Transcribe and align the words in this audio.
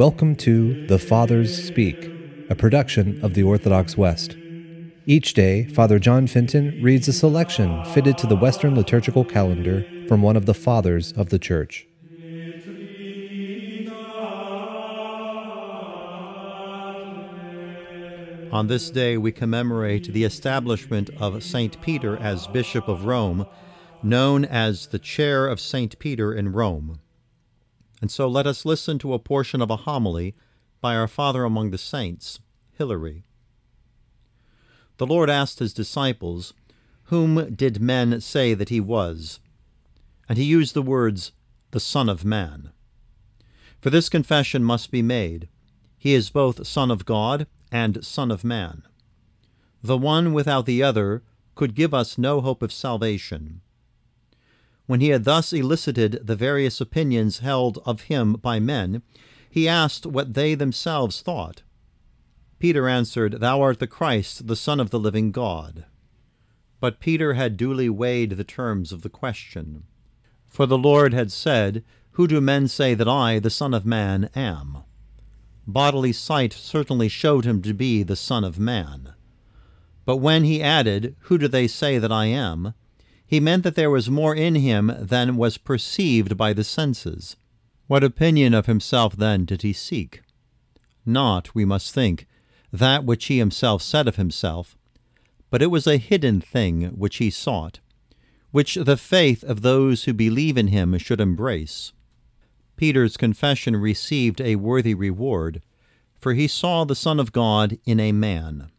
Welcome 0.00 0.34
to 0.36 0.86
The 0.86 0.98
Fathers 0.98 1.62
Speak, 1.62 2.10
a 2.48 2.54
production 2.54 3.22
of 3.22 3.34
the 3.34 3.42
Orthodox 3.42 3.98
West. 3.98 4.34
Each 5.04 5.34
day, 5.34 5.64
Father 5.64 5.98
John 5.98 6.26
Fenton 6.26 6.82
reads 6.82 7.06
a 7.06 7.12
selection 7.12 7.84
fitted 7.84 8.16
to 8.16 8.26
the 8.26 8.34
Western 8.34 8.74
liturgical 8.74 9.26
calendar 9.26 9.84
from 10.08 10.22
one 10.22 10.38
of 10.38 10.46
the 10.46 10.54
Fathers 10.54 11.12
of 11.12 11.28
the 11.28 11.38
Church. 11.38 11.86
On 18.50 18.68
this 18.68 18.88
day, 18.88 19.18
we 19.18 19.32
commemorate 19.32 20.14
the 20.14 20.24
establishment 20.24 21.10
of 21.18 21.42
St. 21.42 21.78
Peter 21.82 22.16
as 22.16 22.46
Bishop 22.46 22.88
of 22.88 23.04
Rome, 23.04 23.46
known 24.02 24.46
as 24.46 24.86
the 24.86 24.98
Chair 24.98 25.46
of 25.46 25.60
St. 25.60 25.98
Peter 25.98 26.32
in 26.32 26.52
Rome. 26.52 27.00
And 28.00 28.10
so 28.10 28.28
let 28.28 28.46
us 28.46 28.64
listen 28.64 28.98
to 29.00 29.14
a 29.14 29.18
portion 29.18 29.60
of 29.60 29.70
a 29.70 29.76
homily 29.76 30.34
by 30.80 30.96
our 30.96 31.08
Father 31.08 31.44
among 31.44 31.70
the 31.70 31.78
Saints, 31.78 32.40
Hilary. 32.78 33.24
The 34.96 35.06
Lord 35.06 35.28
asked 35.28 35.58
his 35.58 35.74
disciples, 35.74 36.54
Whom 37.04 37.54
did 37.54 37.80
men 37.80 38.20
say 38.20 38.54
that 38.54 38.68
he 38.68 38.80
was? 38.80 39.40
And 40.28 40.38
he 40.38 40.44
used 40.44 40.74
the 40.74 40.82
words, 40.82 41.32
the 41.70 41.80
Son 41.80 42.08
of 42.08 42.24
Man. 42.24 42.70
For 43.80 43.90
this 43.90 44.08
confession 44.08 44.62
must 44.62 44.90
be 44.90 45.02
made. 45.02 45.48
He 45.98 46.14
is 46.14 46.30
both 46.30 46.66
Son 46.66 46.90
of 46.90 47.04
God 47.04 47.46
and 47.72 48.04
Son 48.04 48.30
of 48.30 48.44
Man. 48.44 48.82
The 49.82 49.98
one 49.98 50.32
without 50.32 50.66
the 50.66 50.82
other 50.82 51.22
could 51.54 51.74
give 51.74 51.92
us 51.92 52.18
no 52.18 52.40
hope 52.40 52.62
of 52.62 52.72
salvation. 52.72 53.60
When 54.90 55.00
he 55.00 55.10
had 55.10 55.22
thus 55.22 55.52
elicited 55.52 56.18
the 56.24 56.34
various 56.34 56.80
opinions 56.80 57.38
held 57.38 57.78
of 57.86 58.00
him 58.10 58.32
by 58.32 58.58
men, 58.58 59.02
he 59.48 59.68
asked 59.68 60.04
what 60.04 60.34
they 60.34 60.56
themselves 60.56 61.22
thought. 61.22 61.62
Peter 62.58 62.88
answered, 62.88 63.34
Thou 63.34 63.62
art 63.62 63.78
the 63.78 63.86
Christ, 63.86 64.48
the 64.48 64.56
Son 64.56 64.80
of 64.80 64.90
the 64.90 64.98
living 64.98 65.30
God. 65.30 65.84
But 66.80 66.98
Peter 66.98 67.34
had 67.34 67.56
duly 67.56 67.88
weighed 67.88 68.30
the 68.30 68.42
terms 68.42 68.90
of 68.90 69.02
the 69.02 69.08
question. 69.08 69.84
For 70.48 70.66
the 70.66 70.76
Lord 70.76 71.14
had 71.14 71.30
said, 71.30 71.84
Who 72.14 72.26
do 72.26 72.40
men 72.40 72.66
say 72.66 72.94
that 72.94 73.06
I, 73.06 73.38
the 73.38 73.48
Son 73.48 73.72
of 73.72 73.86
Man, 73.86 74.28
am? 74.34 74.78
bodily 75.68 76.12
sight 76.12 76.52
certainly 76.52 77.08
showed 77.08 77.44
him 77.44 77.62
to 77.62 77.72
be 77.72 78.02
the 78.02 78.16
Son 78.16 78.42
of 78.42 78.58
Man. 78.58 79.14
But 80.04 80.16
when 80.16 80.42
he 80.42 80.60
added, 80.60 81.14
Who 81.28 81.38
do 81.38 81.46
they 81.46 81.68
say 81.68 81.98
that 81.98 82.10
I 82.10 82.26
am? 82.26 82.74
He 83.30 83.38
meant 83.38 83.62
that 83.62 83.76
there 83.76 83.90
was 83.90 84.10
more 84.10 84.34
in 84.34 84.56
him 84.56 84.92
than 84.98 85.36
was 85.36 85.56
perceived 85.56 86.36
by 86.36 86.52
the 86.52 86.64
senses. 86.64 87.36
What 87.86 88.02
opinion 88.02 88.54
of 88.54 88.66
himself 88.66 89.14
then 89.14 89.44
did 89.44 89.62
he 89.62 89.72
seek? 89.72 90.22
Not, 91.06 91.54
we 91.54 91.64
must 91.64 91.94
think, 91.94 92.26
that 92.72 93.04
which 93.04 93.26
he 93.26 93.38
himself 93.38 93.82
said 93.82 94.08
of 94.08 94.16
himself, 94.16 94.76
but 95.48 95.62
it 95.62 95.68
was 95.68 95.86
a 95.86 95.96
hidden 95.96 96.40
thing 96.40 96.86
which 96.86 97.18
he 97.18 97.30
sought, 97.30 97.78
which 98.50 98.74
the 98.74 98.96
faith 98.96 99.44
of 99.44 99.62
those 99.62 100.04
who 100.04 100.12
believe 100.12 100.56
in 100.56 100.66
him 100.66 100.98
should 100.98 101.20
embrace. 101.20 101.92
Peter's 102.76 103.16
confession 103.16 103.76
received 103.76 104.40
a 104.40 104.56
worthy 104.56 104.92
reward, 104.92 105.62
for 106.18 106.34
he 106.34 106.48
saw 106.48 106.82
the 106.82 106.96
Son 106.96 107.20
of 107.20 107.30
God 107.30 107.78
in 107.84 108.00
a 108.00 108.10
man. 108.10 108.72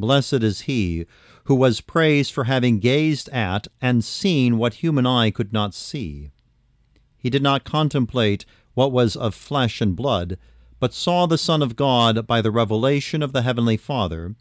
Blessed 0.00 0.42
is 0.42 0.62
he 0.62 1.06
who 1.44 1.54
was 1.54 1.80
praised 1.80 2.32
for 2.32 2.44
having 2.44 2.78
gazed 2.78 3.28
at 3.30 3.68
and 3.80 4.04
seen 4.04 4.56
what 4.56 4.74
human 4.74 5.06
eye 5.06 5.30
could 5.30 5.52
not 5.52 5.74
see. 5.74 6.30
He 7.18 7.28
did 7.28 7.42
not 7.42 7.64
contemplate 7.64 8.44
what 8.74 8.92
was 8.92 9.16
of 9.16 9.34
flesh 9.34 9.80
and 9.80 9.94
blood, 9.94 10.38
but 10.78 10.94
saw 10.94 11.26
the 11.26 11.36
Son 11.36 11.60
of 11.60 11.76
God 11.76 12.26
by 12.26 12.40
the 12.40 12.50
revelation 12.50 13.22
of 13.22 13.32
the 13.32 13.42
Heavenly 13.42 13.76
Father, 13.76 14.34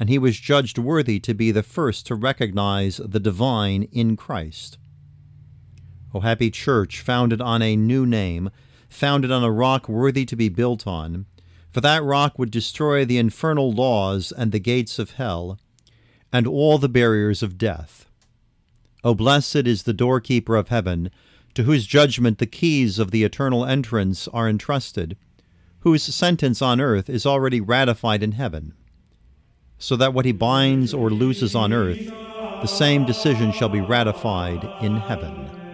and 0.00 0.08
he 0.08 0.18
was 0.18 0.38
judged 0.38 0.78
worthy 0.78 1.20
to 1.20 1.34
be 1.34 1.50
the 1.50 1.62
first 1.62 2.06
to 2.06 2.14
recognize 2.14 2.96
the 2.96 3.20
divine 3.20 3.84
in 3.92 4.16
Christ. 4.16 4.78
O 6.12 6.20
happy 6.20 6.50
church, 6.50 7.00
founded 7.00 7.40
on 7.40 7.62
a 7.62 7.76
new 7.76 8.06
name, 8.06 8.50
founded 8.88 9.30
on 9.30 9.44
a 9.44 9.52
rock 9.52 9.88
worthy 9.88 10.24
to 10.24 10.36
be 10.36 10.48
built 10.48 10.86
on, 10.86 11.26
for 11.76 11.82
that 11.82 12.02
rock 12.02 12.38
would 12.38 12.50
destroy 12.50 13.04
the 13.04 13.18
infernal 13.18 13.70
laws 13.70 14.32
and 14.32 14.50
the 14.50 14.58
gates 14.58 14.98
of 14.98 15.10
hell, 15.10 15.58
and 16.32 16.46
all 16.46 16.78
the 16.78 16.88
barriers 16.88 17.42
of 17.42 17.58
death. 17.58 18.06
O 19.04 19.14
blessed 19.14 19.66
is 19.66 19.82
the 19.82 19.92
doorkeeper 19.92 20.56
of 20.56 20.68
heaven, 20.68 21.10
to 21.52 21.64
whose 21.64 21.86
judgment 21.86 22.38
the 22.38 22.46
keys 22.46 22.98
of 22.98 23.10
the 23.10 23.24
eternal 23.24 23.62
entrance 23.66 24.26
are 24.28 24.48
entrusted, 24.48 25.18
whose 25.80 26.02
sentence 26.02 26.62
on 26.62 26.80
earth 26.80 27.10
is 27.10 27.26
already 27.26 27.60
ratified 27.60 28.22
in 28.22 28.32
heaven, 28.32 28.72
so 29.76 29.96
that 29.96 30.14
what 30.14 30.24
he 30.24 30.32
binds 30.32 30.94
or 30.94 31.10
looses 31.10 31.54
on 31.54 31.74
earth, 31.74 32.06
the 32.06 32.66
same 32.66 33.04
decision 33.04 33.52
shall 33.52 33.68
be 33.68 33.82
ratified 33.82 34.66
in 34.80 34.96
heaven. 34.96 35.65